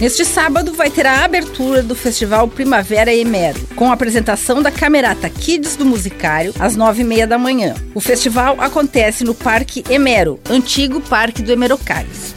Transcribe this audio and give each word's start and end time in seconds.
Neste 0.01 0.25
sábado 0.25 0.73
vai 0.73 0.89
ter 0.89 1.05
a 1.05 1.23
abertura 1.23 1.83
do 1.83 1.93
Festival 1.93 2.47
Primavera 2.47 3.13
Emero, 3.13 3.59
com 3.75 3.91
a 3.91 3.93
apresentação 3.93 4.63
da 4.63 4.71
Camerata 4.71 5.29
Kids 5.29 5.75
do 5.75 5.85
Musicário, 5.85 6.51
às 6.57 6.75
nove 6.75 7.03
e 7.03 7.05
meia 7.05 7.27
da 7.27 7.37
manhã. 7.37 7.75
O 7.93 8.01
festival 8.01 8.59
acontece 8.59 9.23
no 9.23 9.35
Parque 9.35 9.83
Emero, 9.87 10.39
antigo 10.49 11.01
Parque 11.01 11.43
do 11.43 11.51
Emerocários. 11.51 12.33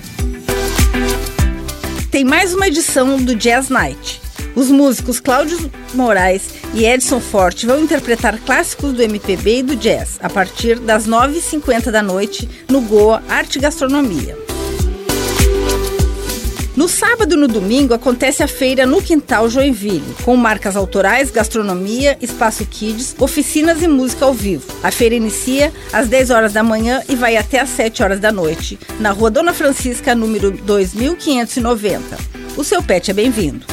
Tem 2.11 2.23
mais 2.23 2.53
uma 2.53 2.69
edição 2.69 3.17
do 3.17 3.35
Jazz 3.35 3.71
Night. 3.71 4.22
Os 4.55 4.71
músicos 4.71 5.19
Cláudio 5.19 5.71
Moraes 5.95 6.51
e 6.75 6.85
Edson 6.85 7.21
Forte 7.21 7.67
vão 7.67 7.81
interpretar 7.81 8.39
clássicos 8.41 8.93
do 8.93 9.03
MPB 9.03 9.59
e 9.59 9.63
do 9.63 9.77
jazz 9.77 10.19
a 10.23 10.29
partir 10.29 10.79
das 10.79 11.07
9h50 11.07 11.91
da 11.91 12.03
noite 12.03 12.49
no 12.69 12.83
Goa 12.83 13.23
Arte 13.29 13.59
e 13.59 13.61
Gastronomia. 13.61 14.37
No 16.75 16.89
sábado 16.89 17.35
e 17.35 17.39
no 17.39 17.47
domingo 17.47 17.93
acontece 17.93 18.43
a 18.43 18.49
feira 18.49 18.87
no 18.87 19.03
Quintal 19.03 19.49
Joinville, 19.49 20.15
com 20.25 20.35
marcas 20.37 20.75
autorais, 20.75 21.31
gastronomia, 21.31 22.17
espaço 22.21 22.65
kids, 22.65 23.15
oficinas 23.19 23.83
e 23.83 23.89
música 23.89 24.25
ao 24.25 24.33
vivo. 24.33 24.67
A 24.83 24.91
feira 24.91 25.15
inicia 25.15 25.71
às 25.93 26.09
10 26.09 26.31
horas 26.31 26.53
da 26.55 26.63
manhã 26.63 27.03
e 27.11 27.15
vai 27.15 27.37
até 27.37 27.61
às 27.61 27.69
7 27.69 28.03
horas 28.03 28.21
da 28.21 28.33
noite, 28.33 28.79
na 28.99 29.11
rua 29.11 29.31
Dona 29.31 29.53
Francisca, 29.53 30.15
número 30.15 30.51
2590. 30.51 32.17
O 32.57 32.65
seu 32.65 32.83
pet 32.83 33.11
é 33.11 33.15
bem-vindo. 33.15 33.72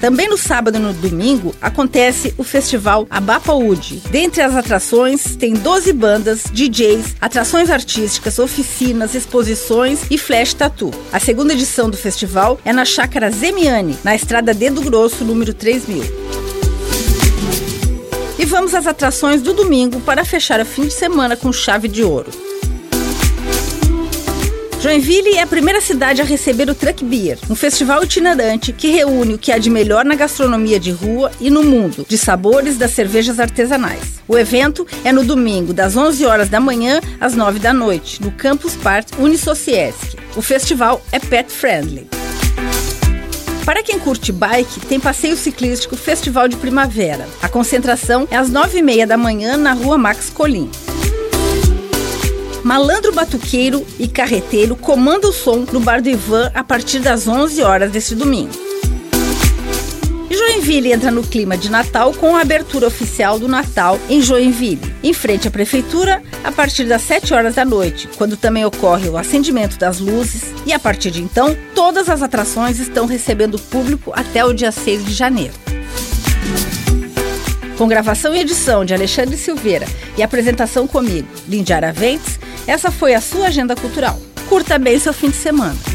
Também 0.00 0.28
no 0.28 0.38
sábado 0.38 0.76
e 0.76 0.80
no 0.80 0.92
domingo 0.92 1.54
acontece 1.60 2.32
o 2.38 2.44
festival 2.44 3.06
Abapaúde. 3.10 4.00
Dentre 4.10 4.42
as 4.42 4.54
atrações 4.54 5.36
tem 5.36 5.54
12 5.54 5.92
bandas, 5.92 6.44
DJs, 6.52 7.16
atrações 7.20 7.68
artísticas, 7.68 8.38
oficinas, 8.38 9.14
exposições 9.14 10.02
e 10.10 10.16
flash 10.16 10.54
tattoo. 10.54 10.92
A 11.12 11.18
segunda 11.18 11.52
edição 11.52 11.90
do 11.90 11.96
festival 11.96 12.60
é 12.64 12.72
na 12.72 12.84
Chácara 12.84 13.30
Zemiani, 13.30 13.98
na 14.04 14.14
estrada 14.14 14.54
Dedo 14.54 14.80
Grosso, 14.82 15.24
número 15.24 15.52
3000. 15.52 16.02
E 18.38 18.44
vamos 18.44 18.72
às 18.72 18.86
atrações 18.86 19.42
do 19.42 19.52
domingo 19.52 20.00
para 20.00 20.24
fechar 20.24 20.60
o 20.60 20.64
fim 20.64 20.82
de 20.82 20.92
semana 20.92 21.36
com 21.36 21.52
chave 21.52 21.88
de 21.88 22.04
ouro. 22.04 22.30
Joinville 24.88 25.34
é 25.34 25.42
a 25.42 25.46
primeira 25.46 25.82
cidade 25.82 26.22
a 26.22 26.24
receber 26.24 26.70
o 26.70 26.74
Truck 26.74 27.04
Beer, 27.04 27.38
um 27.50 27.54
festival 27.54 28.02
itinerante 28.02 28.72
que 28.72 28.88
reúne 28.88 29.34
o 29.34 29.38
que 29.38 29.52
há 29.52 29.58
de 29.58 29.68
melhor 29.68 30.02
na 30.02 30.14
gastronomia 30.14 30.80
de 30.80 30.90
rua 30.90 31.30
e 31.38 31.50
no 31.50 31.62
mundo 31.62 32.06
de 32.08 32.16
sabores 32.16 32.78
das 32.78 32.92
cervejas 32.92 33.38
artesanais. 33.38 34.22
O 34.26 34.38
evento 34.38 34.86
é 35.04 35.12
no 35.12 35.22
domingo, 35.22 35.74
das 35.74 35.94
11 35.94 36.24
horas 36.24 36.48
da 36.48 36.58
manhã 36.58 37.02
às 37.20 37.34
9 37.34 37.58
da 37.58 37.70
noite, 37.70 38.22
no 38.22 38.30
Campus 38.30 38.76
Park 38.76 39.08
Unisociesc. 39.18 40.16
O 40.34 40.40
festival 40.40 41.02
é 41.12 41.18
pet 41.18 41.52
friendly. 41.52 42.08
Para 43.66 43.82
quem 43.82 43.98
curte 43.98 44.32
bike, 44.32 44.80
tem 44.86 44.98
passeio 44.98 45.36
ciclístico 45.36 45.96
Festival 45.96 46.48
de 46.48 46.56
Primavera. 46.56 47.28
A 47.42 47.48
concentração 47.50 48.26
é 48.30 48.38
às 48.38 48.50
9h30 48.50 49.04
da 49.04 49.18
manhã 49.18 49.58
na 49.58 49.74
rua 49.74 49.98
Max 49.98 50.30
Colim. 50.30 50.70
Malandro 52.68 53.14
Batuqueiro 53.14 53.82
e 53.98 54.06
Carreteiro 54.06 54.76
comanda 54.76 55.26
o 55.26 55.32
som 55.32 55.64
no 55.72 55.80
Bar 55.80 56.02
do 56.02 56.10
Ivan 56.10 56.52
a 56.54 56.62
partir 56.62 56.98
das 56.98 57.26
11 57.26 57.62
horas 57.62 57.90
deste 57.90 58.14
domingo. 58.14 58.52
E 60.28 60.36
Joinville 60.36 60.92
entra 60.92 61.10
no 61.10 61.22
clima 61.22 61.56
de 61.56 61.70
Natal 61.70 62.12
com 62.12 62.36
a 62.36 62.42
abertura 62.42 62.86
oficial 62.86 63.38
do 63.38 63.48
Natal 63.48 63.98
em 64.10 64.20
Joinville, 64.20 64.82
em 65.02 65.14
frente 65.14 65.48
à 65.48 65.50
prefeitura, 65.50 66.22
a 66.44 66.52
partir 66.52 66.84
das 66.84 67.00
7 67.00 67.32
horas 67.32 67.54
da 67.54 67.64
noite, 67.64 68.06
quando 68.18 68.36
também 68.36 68.66
ocorre 68.66 69.08
o 69.08 69.16
acendimento 69.16 69.78
das 69.78 69.98
luzes, 69.98 70.52
e 70.66 70.72
a 70.74 70.78
partir 70.78 71.10
de 71.10 71.22
então, 71.22 71.56
todas 71.74 72.06
as 72.10 72.20
atrações 72.20 72.78
estão 72.78 73.06
recebendo 73.06 73.58
público 73.58 74.12
até 74.14 74.44
o 74.44 74.52
dia 74.52 74.70
6 74.70 75.06
de 75.06 75.14
janeiro. 75.14 75.54
Com 77.78 77.88
gravação 77.88 78.34
e 78.34 78.40
edição 78.40 78.84
de 78.84 78.92
Alexandre 78.92 79.38
Silveira 79.38 79.86
e 80.18 80.22
apresentação 80.22 80.86
comigo, 80.86 81.28
Lindy 81.48 81.72
Araventes, 81.72 82.38
essa 82.68 82.90
foi 82.90 83.14
a 83.14 83.20
sua 83.20 83.46
agenda 83.46 83.74
cultural. 83.74 84.20
Curta 84.48 84.78
bem 84.78 84.98
seu 84.98 85.12
fim 85.12 85.30
de 85.30 85.36
semana. 85.36 85.87